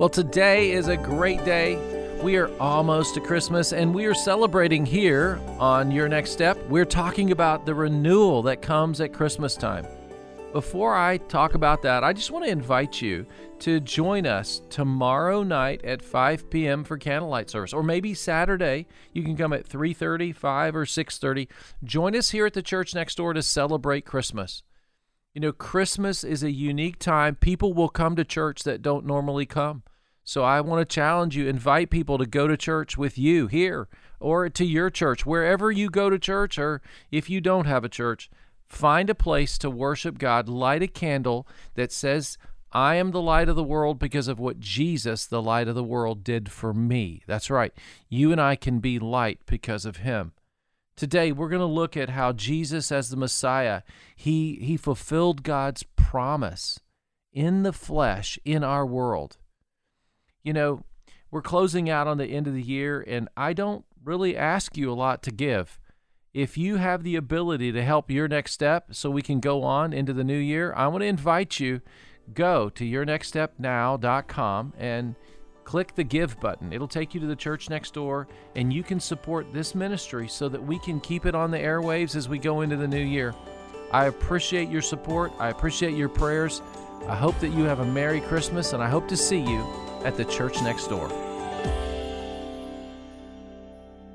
[0.00, 1.76] Well, today is a great day.
[2.22, 6.56] We are almost to Christmas and we are celebrating here on Your Next Step.
[6.70, 9.86] We're talking about the renewal that comes at Christmas time.
[10.54, 13.26] Before I talk about that, I just want to invite you
[13.58, 16.82] to join us tomorrow night at 5 p.m.
[16.82, 18.86] for candlelight service, or maybe Saturday.
[19.12, 21.46] You can come at 3:30, 5, or 6:30.
[21.84, 24.62] Join us here at the church next door to celebrate Christmas.
[25.32, 27.36] You know, Christmas is a unique time.
[27.36, 29.84] People will come to church that don't normally come.
[30.24, 33.88] So I want to challenge you, invite people to go to church with you here
[34.18, 37.88] or to your church, wherever you go to church, or if you don't have a
[37.88, 38.28] church,
[38.68, 40.48] find a place to worship God.
[40.48, 42.36] Light a candle that says,
[42.72, 45.82] I am the light of the world because of what Jesus, the light of the
[45.82, 47.22] world, did for me.
[47.26, 47.72] That's right.
[48.08, 50.32] You and I can be light because of him.
[51.00, 53.82] Today we're going to look at how Jesus as the Messiah,
[54.14, 56.78] he he fulfilled God's promise
[57.32, 59.38] in the flesh in our world
[60.42, 60.84] you know,
[61.30, 64.90] we're closing out on the end of the year, and I don't really ask you
[64.90, 65.78] a lot to give.
[66.32, 69.92] If you have the ability to help your next step so we can go on
[69.92, 71.80] into the new year, I want to invite you
[72.32, 75.16] go to yournextstepnow.com and
[75.70, 76.72] click the give button.
[76.72, 78.26] It'll take you to the church next door
[78.56, 82.16] and you can support this ministry so that we can keep it on the airwaves
[82.16, 83.36] as we go into the new year.
[83.92, 85.30] I appreciate your support.
[85.38, 86.60] I appreciate your prayers.
[87.06, 89.64] I hope that you have a Merry Christmas and I hope to see you
[90.04, 91.08] at the church next door.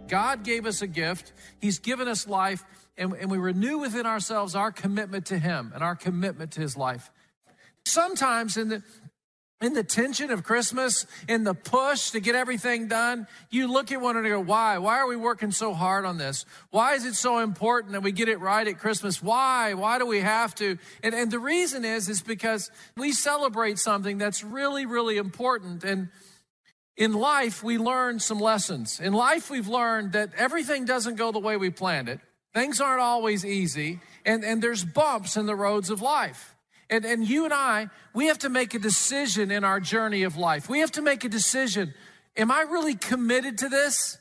[0.09, 1.31] God gave us a gift,
[1.62, 2.66] He's given us life,
[2.97, 6.75] and, and we renew within ourselves our commitment to Him and our commitment to His
[6.75, 7.09] life.
[7.85, 8.84] Sometimes in the
[9.66, 14.00] in the tension of Christmas, in the push to get everything done, you look at
[14.00, 14.78] one and go, why?
[14.78, 16.46] Why are we working so hard on this?
[16.70, 19.24] Why is it so important that we get it right at Christmas?
[19.24, 19.74] Why?
[19.74, 20.78] Why do we have to?
[21.02, 25.84] And, and the reason is, is because we celebrate something that's really, really important.
[25.84, 26.09] And
[26.96, 29.00] in life, we learn some lessons.
[29.00, 32.20] In life, we've learned that everything doesn't go the way we planned it.
[32.53, 34.00] Things aren't always easy.
[34.28, 36.54] And, and there's bumps in the roads of life.
[36.90, 40.38] And, and you and I, we have to make a decision in our journey of
[40.38, 40.69] life.
[40.69, 41.94] We have to make a decision.
[42.38, 44.18] Am I really committed to this?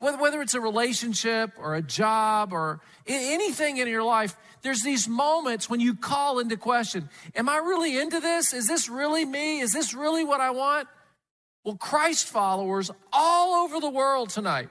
[0.00, 5.08] Whether, whether it's a relationship or a job or anything in your life, there's these
[5.08, 8.52] moments when you call into question Am I really into this?
[8.52, 9.60] Is this really me?
[9.60, 10.88] Is this really what I want?
[11.64, 14.68] Well, Christ followers all over the world tonight,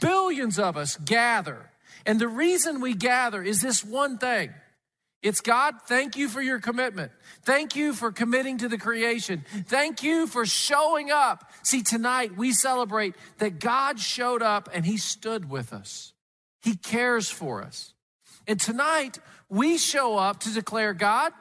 [0.00, 1.70] billions of us gather.
[2.04, 4.50] And the reason we gather is this one thing
[5.22, 7.10] it's God, thank you for your commitment.
[7.42, 9.44] Thank you for committing to the creation.
[9.66, 11.50] Thank you for showing up.
[11.62, 16.12] See, tonight we celebrate that God showed up and He stood with us.
[16.62, 17.94] He cares for us.
[18.46, 19.18] And tonight
[19.48, 21.32] we show up to declare, God,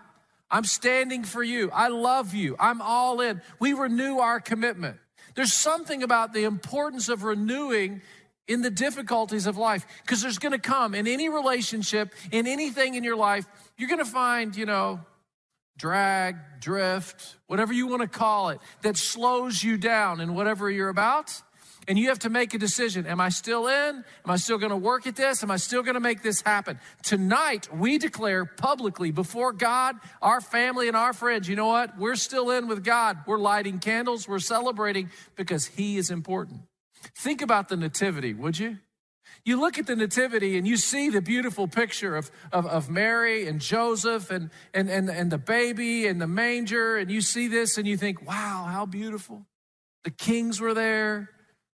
[0.49, 1.69] I'm standing for you.
[1.71, 2.55] I love you.
[2.59, 3.41] I'm all in.
[3.59, 4.97] We renew our commitment.
[5.35, 8.01] There's something about the importance of renewing
[8.47, 12.95] in the difficulties of life because there's going to come in any relationship, in anything
[12.95, 13.45] in your life,
[13.77, 14.99] you're going to find, you know,
[15.77, 20.89] drag, drift, whatever you want to call it, that slows you down in whatever you're
[20.89, 21.41] about.
[21.89, 23.05] And you have to make a decision.
[23.05, 24.03] Am I still in?
[24.03, 25.41] Am I still going to work at this?
[25.41, 26.81] Am I still going to make this happen?
[27.01, 31.97] Tonight, we declare publicly before God, our family, and our friends, you know what?
[31.97, 33.19] We're still in with God.
[33.25, 34.27] We're lighting candles.
[34.27, 36.59] We're celebrating because He is important.
[37.15, 38.77] Think about the nativity, would you?
[39.43, 43.47] You look at the nativity and you see the beautiful picture of, of, of Mary
[43.47, 47.77] and Joseph and, and, and, and the baby and the manger, and you see this
[47.77, 49.45] and you think, wow, how beautiful.
[50.03, 51.29] The kings were there,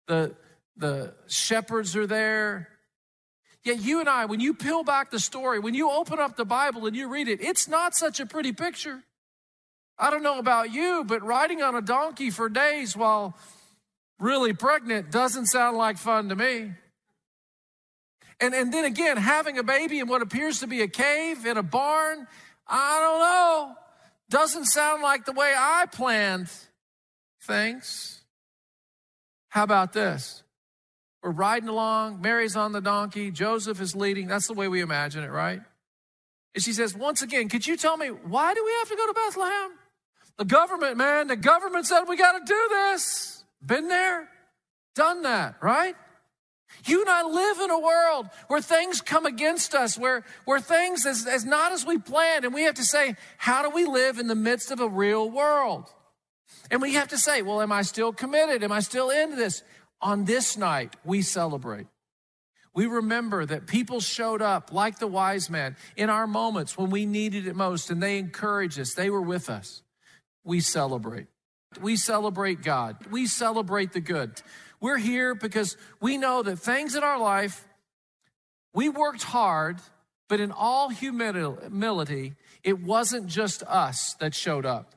[0.07, 0.35] the,
[0.77, 2.69] the shepherds are there.
[3.63, 6.45] Yet you and I, when you peel back the story, when you open up the
[6.45, 9.03] Bible and you read it, it's not such a pretty picture.
[9.97, 13.37] I don't know about you, but riding on a donkey for days while
[14.19, 16.71] really pregnant doesn't sound like fun to me.
[18.41, 21.57] And, and then again, having a baby in what appears to be a cave in
[21.57, 22.27] a barn,
[22.67, 23.75] I don't know,
[24.29, 26.49] doesn't sound like the way I planned
[27.41, 28.21] things.
[29.49, 30.43] How about this?
[31.21, 34.27] We're riding along, Mary's on the donkey, Joseph is leading.
[34.27, 35.61] That's the way we imagine it, right?
[36.55, 39.07] And she says, Once again, could you tell me why do we have to go
[39.07, 39.71] to Bethlehem?
[40.37, 43.38] The government, man, the government said we got to do this.
[43.65, 44.29] Been there,
[44.95, 45.95] done that, right?
[46.85, 51.05] You and I live in a world where things come against us, where, where things
[51.05, 54.19] is, is not as we planned, and we have to say, how do we live
[54.19, 55.91] in the midst of a real world?
[56.71, 58.63] And we have to say, well, am I still committed?
[58.63, 59.63] Am I still into this?
[60.01, 61.87] On this night, we celebrate.
[62.73, 67.05] We remember that people showed up like the wise man in our moments when we
[67.05, 68.93] needed it most, and they encouraged us.
[68.93, 69.81] They were with us.
[70.43, 71.27] We celebrate.
[71.81, 72.97] We celebrate God.
[73.11, 74.41] We celebrate the good.
[74.81, 77.67] We're here because we know that things in our life,
[78.73, 79.77] we worked hard,
[80.27, 82.33] but in all humility,
[82.63, 84.95] it wasn't just us that showed up.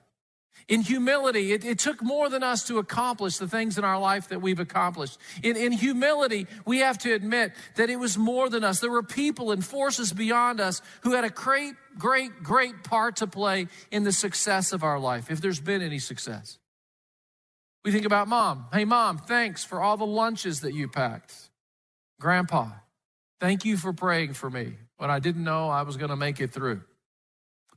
[0.68, 4.28] In humility, it, it, took more than us to accomplish the things in our life
[4.28, 5.18] that we've accomplished.
[5.42, 8.78] In, in humility, we have to admit that it was more than us.
[8.78, 13.26] There were people and forces beyond us who had a great, great, great part to
[13.26, 16.58] play in the success of our life, if there's been any success.
[17.84, 18.66] We think about mom.
[18.72, 21.34] Hey, mom, thanks for all the lunches that you packed.
[22.20, 22.68] Grandpa,
[23.40, 26.40] thank you for praying for me when I didn't know I was going to make
[26.40, 26.82] it through.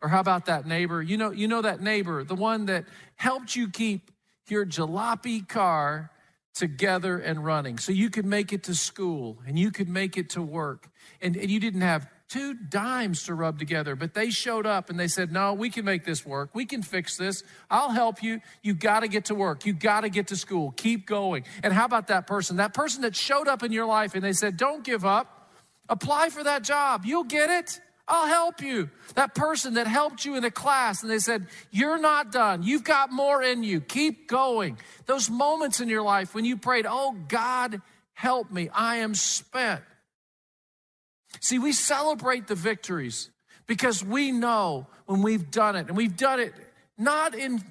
[0.02, 1.02] Or how about that neighbor?
[1.02, 2.86] You know, you know that neighbor, the one that
[3.16, 4.12] helped you keep
[4.48, 6.12] your jalopy car
[6.54, 10.30] together and running so you could make it to school and you could make it
[10.30, 10.88] to work
[11.20, 15.00] and, and you didn't have two dimes to rub together, but they showed up and
[15.00, 16.50] they said, No, we can make this work.
[16.54, 17.44] We can fix this.
[17.70, 18.42] I'll help you.
[18.62, 19.66] You got to get to work.
[19.66, 20.74] You got to get to school.
[20.76, 21.46] Keep going.
[21.64, 22.58] And how about that person?
[22.58, 25.50] That person that showed up in your life and they said, Don't give up.
[25.88, 27.06] Apply for that job.
[27.06, 27.80] You'll get it.
[28.08, 28.90] I'll help you.
[29.16, 32.64] That person that helped you in the class and they said, You're not done.
[32.64, 33.82] You've got more in you.
[33.82, 34.78] Keep going.
[35.06, 37.82] Those moments in your life when you prayed, Oh, God,
[38.14, 38.70] help me.
[38.70, 39.82] I am spent.
[41.40, 43.30] See, we celebrate the victories
[43.68, 46.54] because we know when we've done it, and we've done it
[46.98, 47.64] not in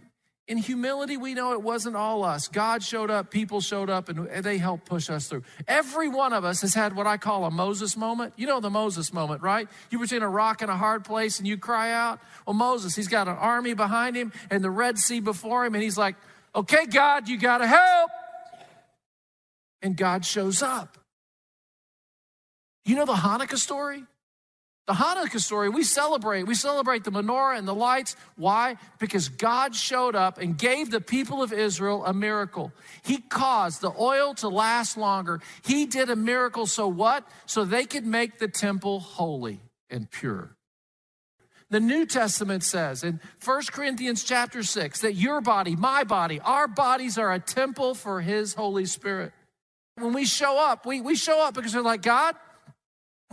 [0.46, 2.48] in humility, we know it wasn't all us.
[2.48, 5.42] God showed up, people showed up, and they helped push us through.
[5.66, 8.34] Every one of us has had what I call a Moses moment.
[8.36, 9.66] You know the Moses moment, right?
[9.90, 12.20] You between a rock and a hard place and you cry out.
[12.46, 15.82] Well, Moses, he's got an army behind him and the Red Sea before him, and
[15.82, 16.16] he's like,
[16.54, 18.10] Okay, God, you got to help.
[19.82, 20.98] And God shows up.
[22.84, 24.04] You know the Hanukkah story?
[24.86, 26.42] The Hanukkah story, we celebrate.
[26.42, 28.16] We celebrate the menorah and the lights.
[28.36, 28.76] Why?
[28.98, 32.70] Because God showed up and gave the people of Israel a miracle.
[33.02, 35.40] He caused the oil to last longer.
[35.64, 37.26] He did a miracle so what?
[37.46, 40.54] So they could make the temple holy and pure.
[41.70, 46.68] The New Testament says in 1 Corinthians chapter 6 that your body, my body, our
[46.68, 49.32] bodies are a temple for his Holy Spirit.
[49.96, 52.36] When we show up, we, we show up because we're like, God,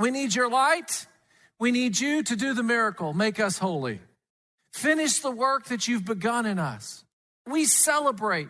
[0.01, 1.05] we need your light.
[1.59, 3.99] We need you to do the miracle, make us holy.
[4.73, 7.03] Finish the work that you've begun in us.
[7.45, 8.49] We celebrate.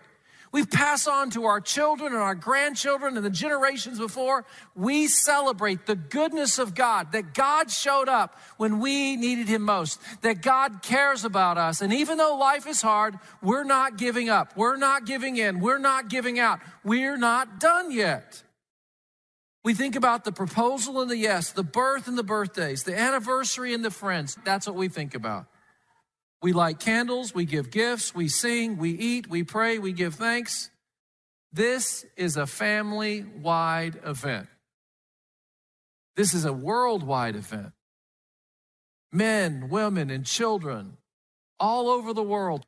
[0.54, 4.46] We pass on to our children and our grandchildren and the generations before.
[4.76, 10.00] We celebrate the goodness of God, that God showed up when we needed Him most,
[10.22, 11.82] that God cares about us.
[11.82, 14.56] And even though life is hard, we're not giving up.
[14.58, 15.62] We're not giving in.
[15.62, 16.60] We're not giving out.
[16.84, 18.44] We're not done yet.
[19.64, 23.74] We think about the proposal and the yes, the birth and the birthdays, the anniversary
[23.74, 24.38] and the friends.
[24.44, 25.46] That's what we think about.
[26.42, 30.72] We light candles, we give gifts, we sing, we eat, we pray, we give thanks.
[31.54, 34.48] This is a family wide event.
[36.16, 37.74] This is a worldwide event.
[39.12, 40.98] Men, women, and children
[41.60, 42.66] all over the world,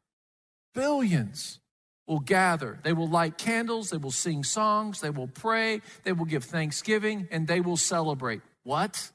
[0.75, 1.59] billions
[2.07, 2.79] will gather.
[2.83, 7.27] They will light candles, they will sing songs, they will pray, they will give thanksgiving,
[7.31, 8.41] and they will celebrate.
[8.63, 9.12] What?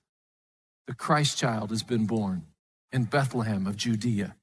[0.87, 2.47] The Christ child has been born
[2.93, 4.35] in Bethlehem of Judea.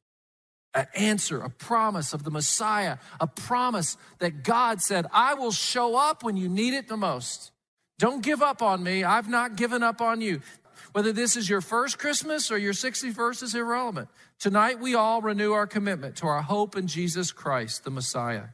[0.75, 5.96] An answer, a promise of the Messiah, a promise that God said, I will show
[5.96, 7.52] up when you need it the most.
[7.98, 9.04] Don't give up on me.
[9.04, 10.42] I've not given up on you.
[10.91, 14.10] Whether this is your first Christmas or your 61st is irrelevant.
[14.39, 18.50] Tonight, we all renew our commitment to our hope in Jesus Christ, the Messiah,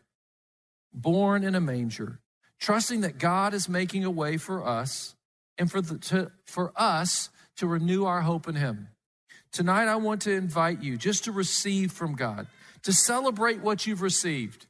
[0.93, 2.19] born in a manger,
[2.59, 5.15] trusting that God is making a way for us
[5.57, 8.87] and for, the, to, for us to renew our hope in Him.
[9.51, 12.47] Tonight, I want to invite you just to receive from God,
[12.83, 14.67] to celebrate what you've received.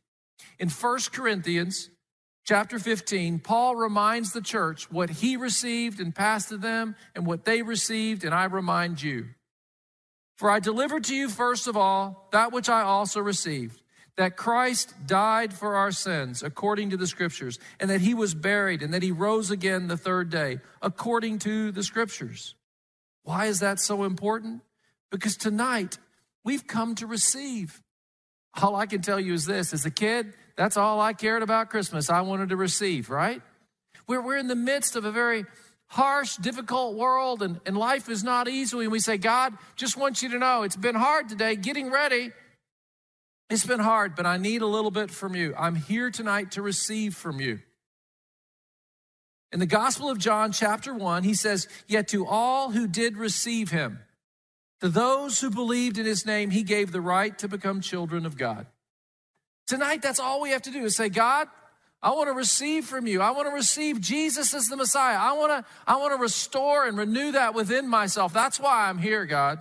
[0.60, 1.90] In 1 Corinthians
[2.44, 7.46] chapter 15, Paul reminds the church what he received and passed to them and what
[7.46, 9.28] they received, and I remind you.
[10.38, 13.82] For I delivered to you first of all that which I also received
[14.18, 18.84] that Christ died for our sins according to the scriptures, and that he was buried,
[18.84, 22.56] and that he rose again the third day according to the scriptures.
[23.24, 24.62] Why is that so important?
[25.12, 25.98] Because tonight
[26.44, 27.82] we've come to receive.
[28.60, 31.70] All I can tell you is this as a kid, that's all I cared about
[31.70, 32.10] Christmas.
[32.10, 33.42] I wanted to receive, right?
[34.08, 35.46] We're, we're in the midst of a very
[35.88, 38.80] harsh, difficult world, and, and life is not easy.
[38.80, 42.32] And we say, God, just want you to know it's been hard today, getting ready.
[43.50, 45.54] It's been hard, but I need a little bit from you.
[45.58, 47.60] I'm here tonight to receive from you.
[49.52, 53.70] In the Gospel of John, chapter 1, he says, Yet to all who did receive
[53.70, 54.00] him,
[54.82, 58.38] to those who believed in his name, he gave the right to become children of
[58.38, 58.66] God.
[59.68, 61.48] Tonight, that's all we have to do is say, God,
[62.04, 63.22] I want to receive from you.
[63.22, 65.18] I want to receive Jesus as the Messiah.
[65.18, 68.34] I want to, I want to restore and renew that within myself.
[68.34, 69.60] That's why I'm here, God.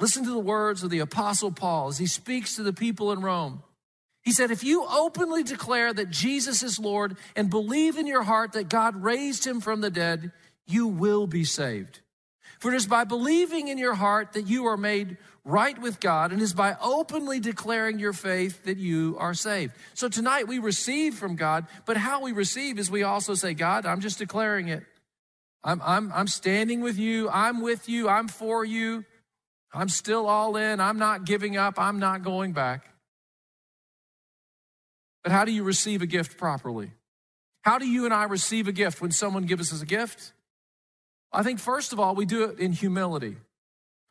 [0.00, 3.20] Listen to the words of the Apostle Paul as he speaks to the people in
[3.20, 3.62] Rome.
[4.22, 8.52] He said, If you openly declare that Jesus is Lord and believe in your heart
[8.52, 10.32] that God raised him from the dead,
[10.66, 12.00] you will be saved.
[12.66, 16.32] For it is by believing in your heart that you are made right with God,
[16.32, 19.72] and it is by openly declaring your faith that you are saved.
[19.94, 23.86] So tonight we receive from God, but how we receive is we also say, God,
[23.86, 24.82] I'm just declaring it.
[25.62, 27.28] I'm, I'm, I'm standing with you.
[27.30, 28.08] I'm with you.
[28.08, 29.04] I'm for you.
[29.72, 30.80] I'm still all in.
[30.80, 31.78] I'm not giving up.
[31.78, 32.84] I'm not going back.
[35.22, 36.90] But how do you receive a gift properly?
[37.62, 40.32] How do you and I receive a gift when someone gives us a gift?
[41.36, 43.36] I think, first of all, we do it in humility.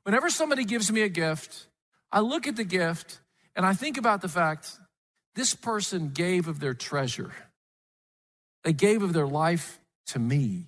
[0.03, 1.65] Whenever somebody gives me a gift,
[2.11, 3.19] I look at the gift
[3.55, 4.69] and I think about the fact
[5.33, 7.33] this person gave of their treasure.
[8.63, 10.67] They gave of their life to me.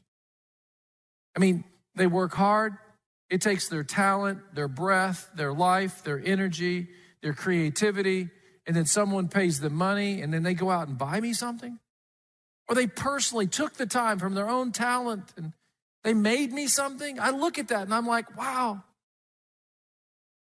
[1.36, 2.74] I mean, they work hard.
[3.30, 6.88] It takes their talent, their breath, their life, their energy,
[7.22, 8.30] their creativity,
[8.66, 11.78] and then someone pays them money and then they go out and buy me something?
[12.68, 15.54] Or they personally took the time from their own talent and
[16.08, 17.20] they made me something?
[17.20, 18.82] I look at that and I'm like, wow,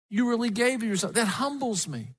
[0.09, 1.13] you really gave yourself.
[1.13, 2.09] That humbles me.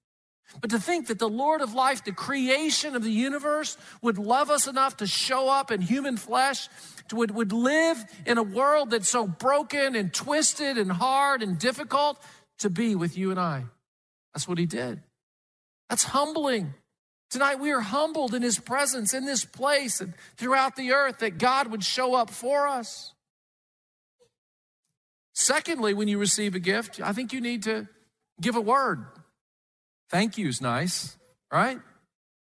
[0.62, 4.48] But to think that the Lord of life, the creation of the universe, would love
[4.48, 6.70] us enough to show up in human flesh,
[7.08, 11.58] to, would, would live in a world that's so broken and twisted and hard and
[11.58, 12.18] difficult
[12.60, 13.64] to be with you and I.
[14.32, 15.02] That's what he did.
[15.90, 16.72] That's humbling.
[17.28, 21.36] Tonight we are humbled in his presence in this place and throughout the earth that
[21.36, 23.12] God would show up for us.
[25.46, 27.86] Secondly, when you receive a gift, I think you need to
[28.40, 29.06] give a word.
[30.10, 31.16] Thank you is nice,
[31.52, 31.78] right?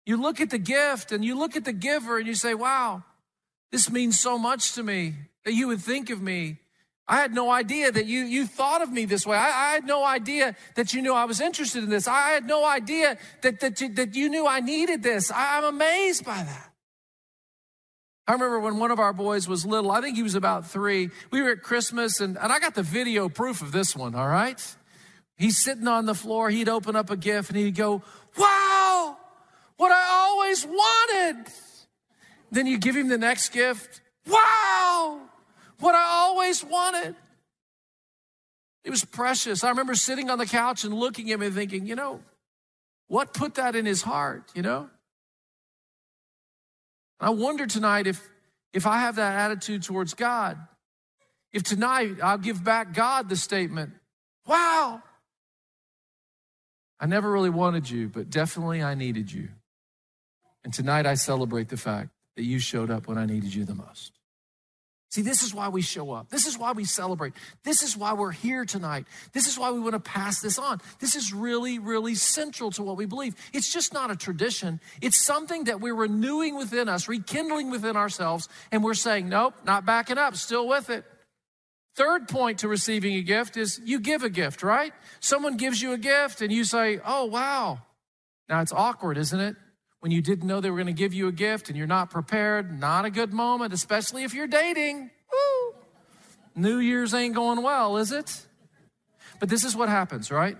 [0.07, 3.03] You look at the gift and you look at the giver and you say, wow,
[3.71, 5.13] this means so much to me
[5.45, 6.57] that you would think of me
[7.09, 9.37] I had no idea that you, you thought of me this way.
[9.37, 12.05] I, I, had no idea that you knew I was interested in this.
[12.05, 15.31] I had no idea that, that, you, that you knew I needed this.
[15.31, 16.73] I, I'm amazed by that.
[18.27, 21.09] I remember when one of our boys was little, I think he was about three.
[21.31, 24.27] We were at Christmas, and, and I got the video proof of this one, all
[24.27, 24.61] right?
[25.37, 28.01] He's sitting on the floor, he'd open up a gift, and he'd go,
[28.37, 29.17] Wow,
[29.77, 31.45] what I always wanted.
[32.51, 35.21] Then you give him the next gift, Wow,
[35.79, 37.15] what I always wanted.
[38.83, 39.63] It was precious.
[39.63, 42.21] I remember sitting on the couch and looking at him and thinking, you know,
[43.07, 44.89] what put that in his heart, you know?
[47.19, 48.27] I wonder tonight if
[48.73, 50.57] if I have that attitude towards God,
[51.51, 53.93] if tonight I'll give back God the statement,
[54.45, 55.01] wow,
[56.99, 59.49] I never really wanted you, but definitely I needed you.
[60.63, 63.75] And tonight I celebrate the fact that you showed up when I needed you the
[63.75, 64.16] most.
[65.17, 66.29] See, this is why we show up.
[66.29, 67.33] This is why we celebrate.
[67.63, 69.07] This is why we're here tonight.
[69.33, 70.79] This is why we want to pass this on.
[70.99, 73.33] This is really, really central to what we believe.
[73.51, 78.47] It's just not a tradition, it's something that we're renewing within us, rekindling within ourselves,
[78.71, 81.03] and we're saying, nope, not backing up, still with it.
[81.95, 84.93] Third point to receiving a gift is you give a gift, right?
[85.19, 87.79] Someone gives you a gift and you say, oh, wow.
[88.49, 89.55] Now it's awkward, isn't it?
[89.99, 92.09] When you didn't know they were going to give you a gift and you're not
[92.09, 95.09] prepared, not a good moment, especially if you're dating.
[95.31, 95.75] Woo!
[96.55, 98.45] New Year's ain't going well, is it?
[99.39, 100.57] But this is what happens, right?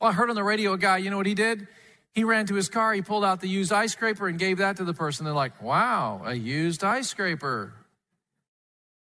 [0.00, 1.66] Well, I heard on the radio a guy, you know what he did?
[2.14, 4.76] He ran to his car, he pulled out the used ice scraper and gave that
[4.78, 5.24] to the person.
[5.24, 7.74] They're like, wow, a used ice scraper.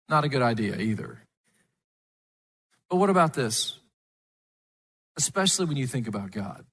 [0.08, 1.18] Not a good idea either.
[2.90, 3.78] But what about this?
[5.16, 6.64] Especially when you think about God.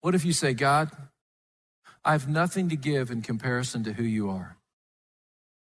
[0.00, 0.90] What if you say, God,
[2.04, 4.56] I have nothing to give in comparison to who you are.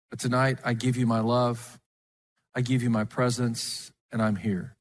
[0.10, 1.80] But tonight, I give you my love,
[2.56, 4.76] I give you my presence, and I'm here.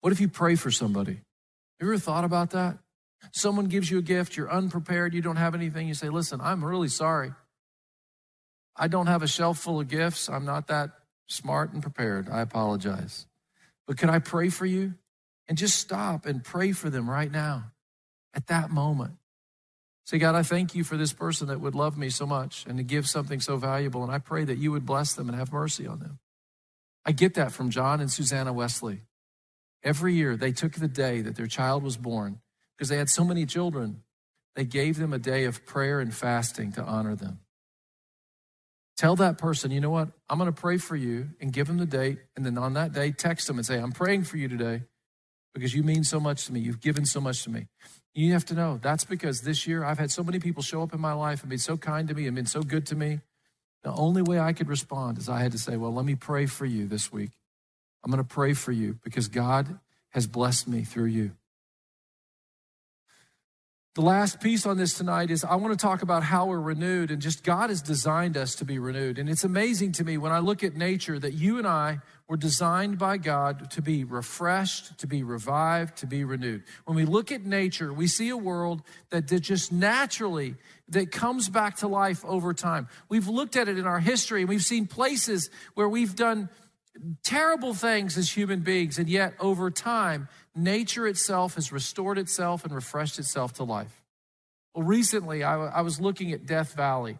[0.00, 1.12] What if you pray for somebody?
[1.12, 1.22] Have
[1.80, 2.78] you ever thought about that?
[3.30, 5.86] Someone gives you a gift, you're unprepared, you don't have anything.
[5.86, 7.32] You say, Listen, I'm really sorry.
[8.76, 10.28] I don't have a shelf full of gifts.
[10.28, 10.90] I'm not that
[11.28, 12.28] smart and prepared.
[12.30, 13.26] I apologize.
[13.86, 14.94] But can I pray for you?
[15.46, 17.72] And just stop and pray for them right now
[18.34, 19.14] at that moment.
[20.04, 22.76] Say, God, I thank you for this person that would love me so much and
[22.78, 24.02] to give something so valuable.
[24.02, 26.18] And I pray that you would bless them and have mercy on them.
[27.04, 29.02] I get that from John and Susanna Wesley.
[29.84, 32.40] Every year they took the day that their child was born
[32.76, 34.02] because they had so many children.
[34.54, 37.40] They gave them a day of prayer and fasting to honor them.
[38.96, 40.10] Tell that person, you know what?
[40.28, 42.18] I'm going to pray for you and give them the date.
[42.36, 44.82] And then on that day, text them and say, I'm praying for you today
[45.54, 46.60] because you mean so much to me.
[46.60, 47.66] You've given so much to me.
[48.14, 50.92] You have to know that's because this year I've had so many people show up
[50.92, 53.20] in my life and been so kind to me and been so good to me.
[53.82, 56.46] The only way I could respond is I had to say, Well, let me pray
[56.46, 57.30] for you this week.
[58.04, 59.78] I'm going to pray for you because God
[60.10, 61.32] has blessed me through you.
[63.94, 67.10] The last piece on this tonight is I want to talk about how we're renewed
[67.10, 69.18] and just God has designed us to be renewed.
[69.18, 72.36] And it's amazing to me when I look at nature that you and I were
[72.36, 76.62] designed by God to be refreshed, to be revived, to be renewed.
[76.84, 80.54] When we look at nature, we see a world that, just naturally
[80.88, 82.88] that comes back to life over time.
[83.08, 86.48] We've looked at it in our history and we've seen places where we've done
[87.22, 92.74] terrible things as human beings, and yet over time, nature itself has restored itself and
[92.74, 94.02] refreshed itself to life.
[94.74, 97.18] Well, recently I, I was looking at Death Valley.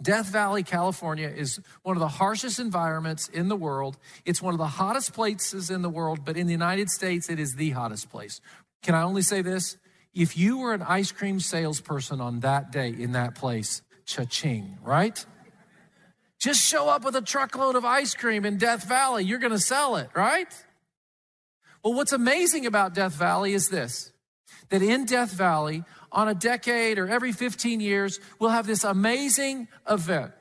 [0.00, 3.96] Death Valley, California is one of the harshest environments in the world.
[4.24, 7.40] It's one of the hottest places in the world, but in the United States, it
[7.40, 8.40] is the hottest place.
[8.82, 9.76] Can I only say this?
[10.14, 15.24] If you were an ice cream salesperson on that day in that place, cha-ching, right?
[16.38, 19.24] Just show up with a truckload of ice cream in Death Valley.
[19.24, 20.52] You're going to sell it, right?
[21.82, 24.12] Well, what's amazing about Death Valley is this
[24.70, 29.68] that in Death Valley, on a decade or every 15 years, we'll have this amazing
[29.88, 30.32] event.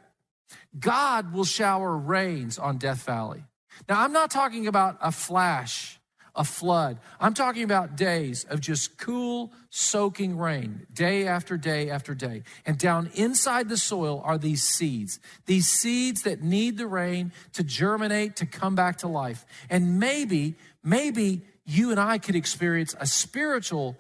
[0.79, 3.43] God will shower rains on Death Valley.
[3.87, 5.97] Now, I'm not talking about a flash
[6.37, 6.99] a flood.
[7.19, 12.43] I'm talking about days of just cool, soaking rain, day after day after day.
[12.65, 17.63] And down inside the soil are these seeds, these seeds that need the rain to
[17.63, 19.45] germinate, to come back to life.
[19.69, 23.97] And maybe, maybe you and I could experience a spiritual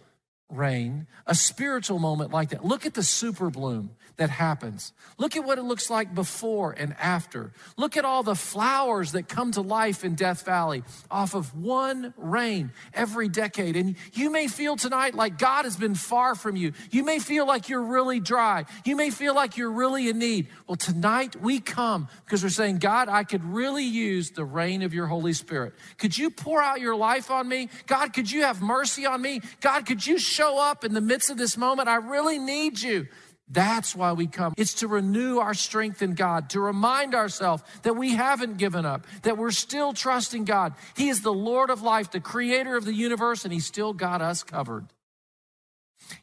[0.49, 2.63] rain, a spiritual moment like that.
[2.63, 4.93] Look at the super bloom that happens.
[5.19, 7.51] Look at what it looks like before and after.
[7.77, 12.13] Look at all the flowers that come to life in Death Valley off of one
[12.17, 13.75] rain every decade.
[13.75, 16.73] And you may feel tonight like God has been far from you.
[16.89, 18.65] You may feel like you're really dry.
[18.85, 20.47] You may feel like you're really in need.
[20.65, 24.95] Well, tonight we come because we're saying, God, I could really use the rain of
[24.95, 25.73] your Holy Spirit.
[25.99, 27.69] Could you pour out your life on me?
[27.85, 29.41] God, could you have mercy on me?
[29.61, 31.87] God, could you show up in the midst of this moment?
[31.87, 33.07] I really need you.
[33.49, 34.53] That's why we come.
[34.57, 39.07] It's to renew our strength in God, to remind ourselves that we haven't given up,
[39.21, 40.73] that we're still trusting God.
[40.95, 44.21] He is the Lord of life, the creator of the universe, and He still got
[44.21, 44.87] us covered.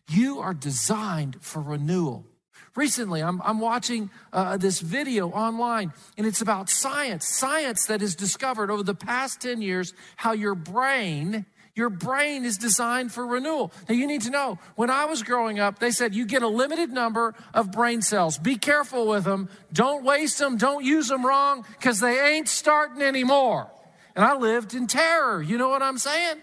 [0.09, 2.27] You are designed for renewal.
[2.77, 8.17] Recently, I'm, I'm watching uh, this video online, and it's about science, science that has
[8.17, 13.73] discovered over the past 10 years how your brain your brain is designed for renewal.
[13.89, 16.49] Now, you need to know when I was growing up, they said you get a
[16.49, 18.39] limited number of brain cells.
[18.39, 19.49] Be careful with them.
[19.73, 20.57] Don't waste them.
[20.57, 23.69] Don't use them wrong because they ain't starting anymore.
[24.15, 25.43] And I lived in terror.
[25.43, 26.37] You know what I'm saying?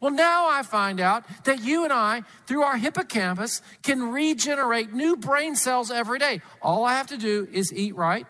[0.00, 5.16] Well, now I find out that you and I, through our hippocampus, can regenerate new
[5.16, 6.42] brain cells every day.
[6.60, 8.26] All I have to do is eat right,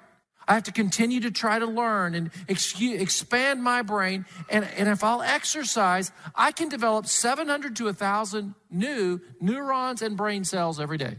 [0.48, 4.26] I have to continue to try to learn and expand my brain.
[4.48, 10.44] And, and if I'll exercise, I can develop 700 to 1,000 new neurons and brain
[10.44, 11.16] cells every day.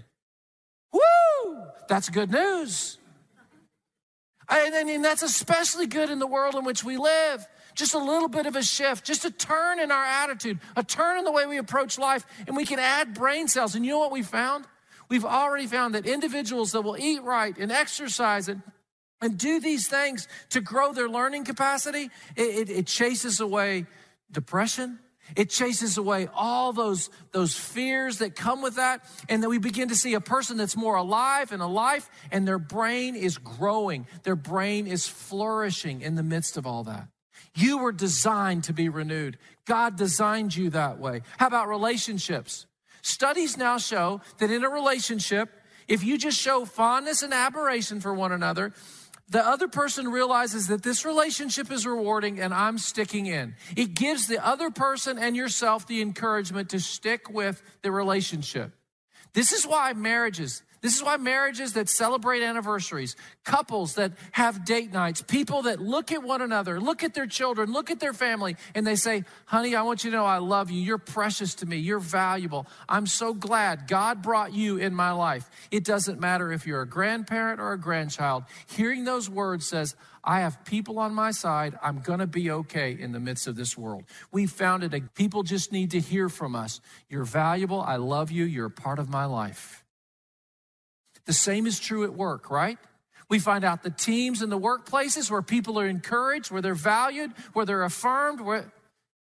[0.94, 1.58] Woo!
[1.90, 2.98] That's good news.
[4.50, 7.46] I mean, that's especially good in the world in which we live.
[7.76, 11.20] Just a little bit of a shift, just a turn in our attitude, a turn
[11.20, 13.76] in the way we approach life, and we can add brain cells.
[13.76, 14.66] And you know what we found?
[15.10, 18.62] We've already found that individuals that will eat right and exercise and
[19.22, 23.86] and do these things to grow their learning capacity, it, it, it, chases away
[24.32, 25.00] depression.
[25.36, 29.04] It chases away all those, those fears that come with that.
[29.28, 32.60] And that we begin to see a person that's more alive and alive, and their
[32.60, 34.08] brain is growing.
[34.24, 37.10] Their brain is flourishing in the midst of all that.
[37.56, 39.38] You were designed to be renewed.
[39.66, 41.22] God designed you that way.
[41.38, 42.68] How about relationships?
[43.02, 45.50] Studies now show that in a relationship,
[45.88, 48.74] if you just show fondness and admiration for one another,
[49.30, 53.56] the other person realizes that this relationship is rewarding and I'm sticking in.
[53.76, 58.72] It gives the other person and yourself the encouragement to stick with the relationship.
[59.34, 64.94] This is why marriages, This is why marriages that celebrate anniversaries, couples that have date
[64.94, 68.56] nights, people that look at one another, look at their children, look at their family,
[68.74, 70.82] and they say, Honey, I want you to know I love you.
[70.82, 71.76] You're precious to me.
[71.76, 72.68] You're valuable.
[72.88, 75.50] I'm so glad God brought you in my life.
[75.72, 78.46] It doesn't matter if you're a grandparent or a grandchild.
[78.68, 81.78] Hearing those words says, I have people on my side.
[81.84, 84.06] I'm going to be okay in the midst of this world.
[84.32, 85.16] We found it.
[85.16, 86.80] People just need to hear from us.
[87.10, 87.82] You're valuable.
[87.82, 88.46] I love you.
[88.46, 89.84] You're a part of my life.
[91.28, 92.80] The same is true at work, right?
[93.30, 97.34] We find out the teams and the workplaces where people are encouraged, where they're valued,
[97.54, 98.40] where they're affirmed.
[98.40, 98.72] Where,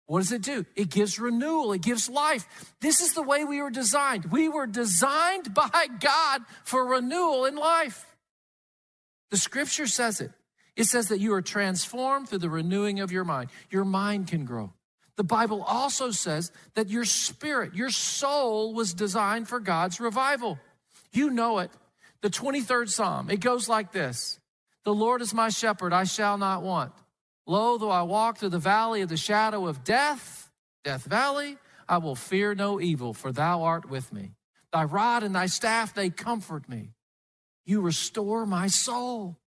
[0.05, 0.65] what does it do?
[0.75, 2.73] It gives renewal, it gives life.
[2.79, 4.31] This is the way we were designed.
[4.31, 8.05] We were designed by God for renewal in life.
[9.29, 10.31] The scripture says it.
[10.77, 13.49] It says that you are transformed through the renewing of your mind.
[13.69, 14.71] Your mind can grow.
[15.17, 20.59] The Bible also says that your spirit, your soul was designed for God's revival.
[21.11, 21.71] You know it.
[22.21, 24.39] The 23rd Psalm, it goes like this
[24.83, 26.93] The Lord is my shepherd, I shall not want.
[27.45, 30.51] Lo, though I walk through the valley of the shadow of death,
[30.83, 34.33] Death Valley, I will fear no evil, for thou art with me.
[34.73, 36.91] Thy rod and thy staff, they comfort me.
[37.65, 39.37] You restore my soul.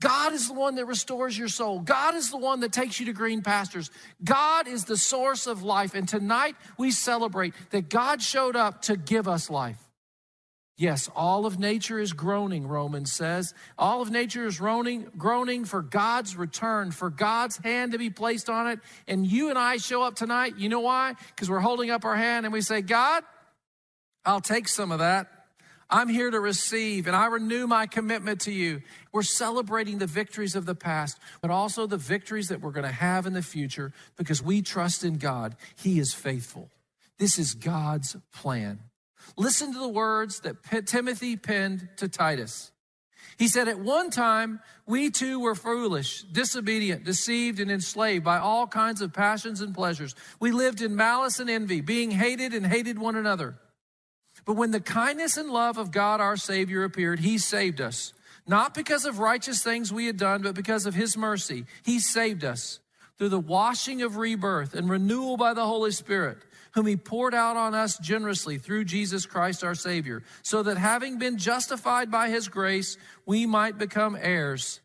[0.00, 1.80] God is the one that restores your soul.
[1.80, 3.90] God is the one that takes you to green pastures.
[4.24, 5.94] God is the source of life.
[5.94, 9.89] And tonight we celebrate that God showed up to give us life.
[10.80, 13.52] Yes, all of nature is groaning, Romans says.
[13.76, 18.48] All of nature is groaning, groaning for God's return, for God's hand to be placed
[18.48, 18.78] on it.
[19.06, 20.54] And you and I show up tonight.
[20.56, 21.16] You know why?
[21.34, 23.24] Because we're holding up our hand and we say, God,
[24.24, 25.26] I'll take some of that.
[25.90, 28.80] I'm here to receive and I renew my commitment to you.
[29.12, 32.90] We're celebrating the victories of the past, but also the victories that we're going to
[32.90, 35.56] have in the future because we trust in God.
[35.76, 36.70] He is faithful.
[37.18, 38.78] This is God's plan.
[39.36, 42.72] Listen to the words that Timothy penned to Titus.
[43.38, 48.66] He said, At one time, we too were foolish, disobedient, deceived, and enslaved by all
[48.66, 50.14] kinds of passions and pleasures.
[50.40, 53.56] We lived in malice and envy, being hated and hated one another.
[54.44, 58.12] But when the kindness and love of God our Savior appeared, He saved us.
[58.46, 61.64] Not because of righteous things we had done, but because of His mercy.
[61.82, 62.80] He saved us
[63.16, 66.38] through the washing of rebirth and renewal by the Holy Spirit,
[66.74, 71.18] whom He poured out on us generously through Jesus Christ our Savior, so that having
[71.18, 74.80] been justified by His grace, we might become heirs,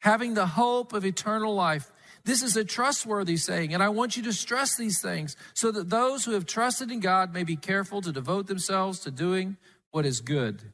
[0.00, 1.92] having the hope of eternal life.
[2.24, 5.88] This is a trustworthy saying, and I want you to stress these things so that
[5.88, 9.56] those who have trusted in God may be careful to devote themselves to doing
[9.90, 10.72] what is good.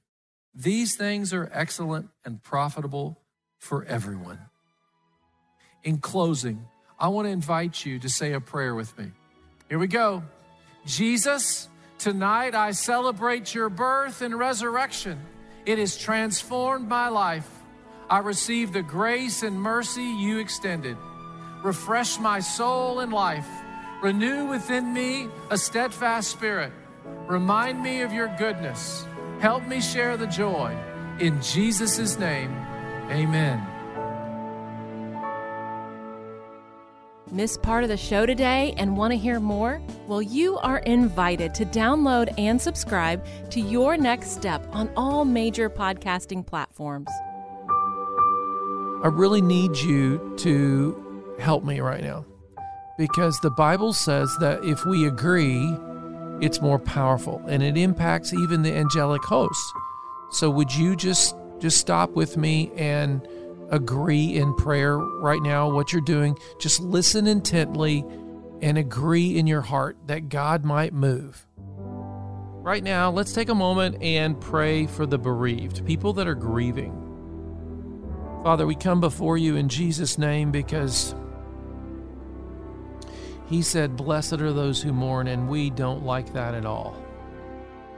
[0.55, 3.21] These things are excellent and profitable
[3.59, 4.39] for everyone.
[5.83, 6.67] In closing,
[6.99, 9.13] I want to invite you to say a prayer with me.
[9.75, 10.23] Here we go.
[10.87, 15.21] Jesus, tonight I celebrate your birth and resurrection.
[15.67, 17.51] It has transformed my life.
[18.09, 20.97] I receive the grace and mercy you extended
[21.65, 23.49] refresh my soul and life.
[24.01, 26.71] Renew within me a steadfast spirit.
[27.27, 29.05] Remind me of your goodness.
[29.41, 30.73] Help me share the joy.
[31.19, 32.53] In Jesus' name,
[33.11, 33.74] amen.
[37.31, 39.81] Miss part of the show today and want to hear more?
[40.07, 45.71] Well, you are invited to download and subscribe to Your Next Step on all major
[45.71, 47.09] podcasting platforms.
[49.03, 52.25] I really need you to help me right now.
[52.99, 55.77] Because the Bible says that if we agree,
[56.41, 59.73] it's more powerful and it impacts even the angelic hosts.
[60.31, 63.27] So would you just just stop with me and
[63.71, 66.39] agree in prayer right now what you're doing?
[66.59, 68.05] Just listen intently
[68.63, 71.47] and agree in your heart that God might move.
[71.57, 77.01] Right now, let's take a moment and pray for the bereaved, people that are grieving.
[78.43, 81.15] Father, we come before you in Jesus' name because
[83.47, 86.97] he said, Blessed are those who mourn, and we don't like that at all.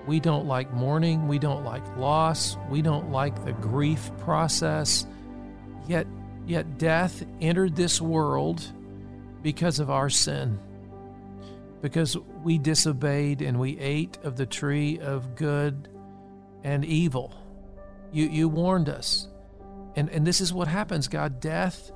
[0.07, 1.29] We don't like mourning.
[1.29, 2.57] We don't like loss.
[2.71, 5.07] We don't like the grief process.
[5.87, 6.07] Yet,
[6.47, 8.63] yet death entered this world
[9.43, 10.59] because of our sin,
[11.81, 15.89] because we disobeyed and we ate of the tree of good
[16.65, 17.35] and evil.
[18.13, 19.29] You, you warned us.
[19.95, 21.91] And, and this is what happens God, death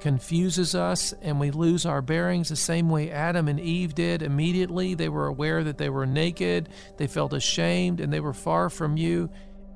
[0.00, 4.22] confuses us and we lose our bearings the same way Adam and Eve did.
[4.22, 8.68] Immediately, they were aware that they were naked, they felt ashamed, and they were far
[8.68, 9.30] from you.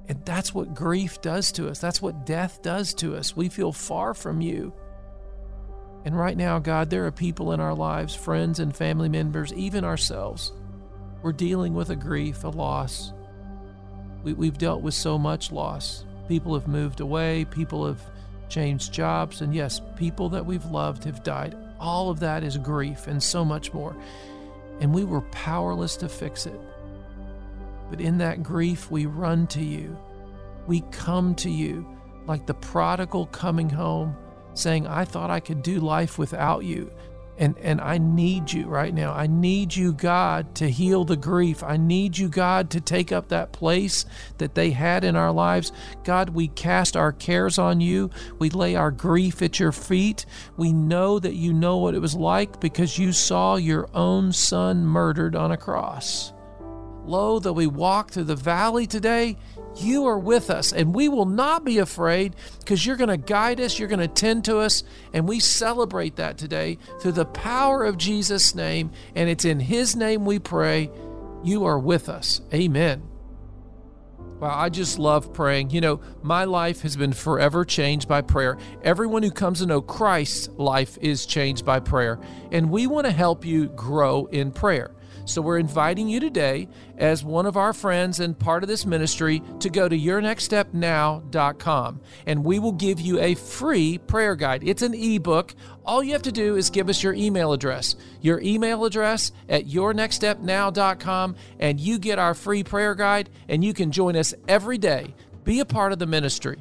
[0.09, 1.79] And that's what grief does to us.
[1.79, 3.37] That's what death does to us.
[3.37, 4.73] We feel far from you.
[6.05, 9.85] And right now, God, there are people in our lives, friends and family members, even
[9.85, 10.53] ourselves.
[11.23, 13.12] We're dealing with a grief, a loss.
[14.23, 16.07] We, we've dealt with so much loss.
[16.29, 18.01] People have moved away, people have
[18.49, 21.57] changed jobs, and yes, people that we've loved have died.
[21.79, 23.94] All of that is grief and so much more.
[24.81, 26.59] And we were powerless to fix it.
[27.90, 29.96] But in that grief, we run to you.
[30.66, 31.87] We come to you
[32.27, 34.14] like the prodigal coming home,
[34.55, 36.92] saying, I thought I could do life without you.
[37.38, 39.14] And, and I need you right now.
[39.14, 41.62] I need you, God, to heal the grief.
[41.62, 44.05] I need you, God, to take up that place
[44.38, 45.70] that they had in our lives.
[46.03, 48.11] God, we cast our cares on you.
[48.40, 50.27] We lay our grief at your feet.
[50.57, 54.85] We know that you know what it was like because you saw your own son
[54.85, 56.33] murdered on a cross.
[57.09, 59.37] Lo, though we walk through the valley today,
[59.77, 63.61] you are with us, and we will not be afraid because you're going to guide
[63.61, 67.85] us, you're going to tend to us, and we celebrate that today through the power
[67.85, 70.90] of Jesus' name, and it's in His name we pray.
[71.42, 72.42] You are with us.
[72.53, 73.03] Amen.
[74.40, 75.71] Wow, I just love praying.
[75.71, 78.59] You know, my life has been forever changed by prayer.
[78.83, 82.21] Everyone who comes to know Christ's life is changed by prayer,
[82.53, 84.92] and we want to help you grow in prayer.
[85.29, 89.43] So we're inviting you today, as one of our friends and part of this ministry,
[89.61, 94.64] to go to yournextstepnow.com and we will give you a free prayer guide.
[94.64, 95.55] It's an ebook.
[95.85, 99.67] All you have to do is give us your email address, your email address at
[99.67, 105.14] yournextstepnow.com, and you get our free prayer guide and you can join us every day.
[105.45, 106.59] Be a part of the ministry.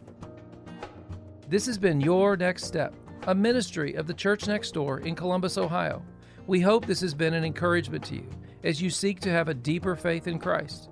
[1.48, 2.94] This has been Your Next Step,
[3.28, 6.04] a ministry of the Church Next Door in Columbus, Ohio.
[6.48, 8.28] We hope this has been an encouragement to you
[8.63, 10.89] as you seek to have a deeper faith in Christ.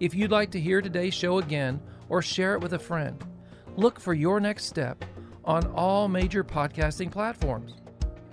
[0.00, 3.22] If you'd like to hear today's show again or share it with a friend,
[3.76, 5.04] look for your next step
[5.44, 7.74] on all major podcasting platforms.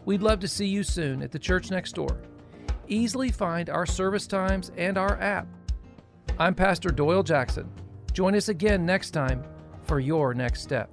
[0.06, 2.18] We'd love to see you soon at the church next door.
[2.88, 5.48] Easily find our service times and our app.
[6.38, 7.72] I'm Pastor Doyle Jackson.
[8.12, 9.44] Join us again next time
[9.84, 10.90] for your next step.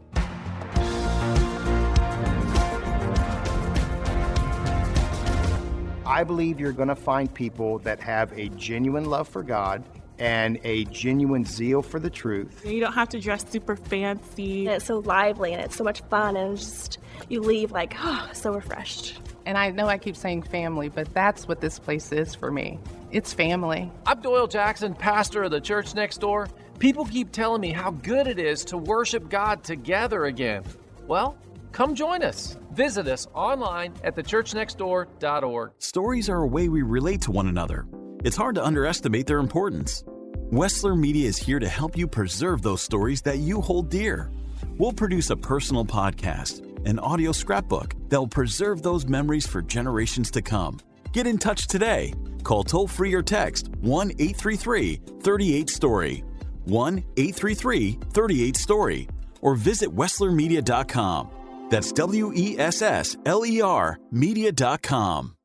[6.10, 9.84] I believe you're going to find people that have a genuine love for God
[10.18, 12.66] and a genuine zeal for the truth.
[12.66, 14.66] You don't have to dress super fancy.
[14.66, 18.28] And it's so lively and it's so much fun and just you leave like, oh,
[18.32, 19.20] so refreshed.
[19.46, 22.80] And I know I keep saying family, but that's what this place is for me.
[23.12, 23.88] It's family.
[24.04, 26.48] I'm Doyle Jackson, pastor of the church next door.
[26.80, 30.64] People keep telling me how good it is to worship God together again.
[31.06, 31.36] Well,
[31.72, 32.56] come join us.
[32.72, 35.72] Visit us online at thechurchnextdoor.org.
[35.78, 37.86] Stories are a way we relate to one another.
[38.24, 40.04] It's hard to underestimate their importance.
[40.50, 44.30] Wessler Media is here to help you preserve those stories that you hold dear.
[44.78, 50.30] We'll produce a personal podcast, an audio scrapbook that will preserve those memories for generations
[50.32, 50.80] to come.
[51.12, 52.14] Get in touch today.
[52.42, 56.24] Call toll free or text 1 833 38 Story.
[56.64, 59.08] 1 833 38 Story.
[59.40, 61.30] Or visit WesslerMedia.com.
[61.70, 65.36] That's W E S S L E R Media.com.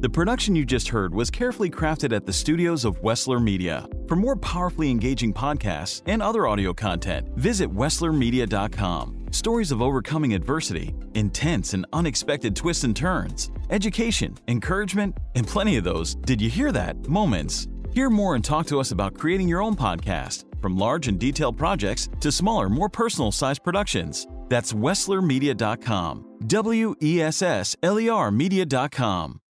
[0.00, 3.88] The production you just heard was carefully crafted at the studios of Wessler Media.
[4.06, 9.26] For more powerfully engaging podcasts and other audio content, visit WesslerMedia.com.
[9.32, 15.84] Stories of overcoming adversity, intense and unexpected twists and turns, education, encouragement, and plenty of
[15.84, 17.08] those, did you hear that?
[17.08, 17.66] Moments.
[17.92, 21.56] Hear more and talk to us about creating your own podcast, from large and detailed
[21.56, 24.26] projects to smaller, more personal sized productions.
[24.48, 26.24] That's WesslerMedia.com.
[26.46, 29.40] W E S S L E R Media.com.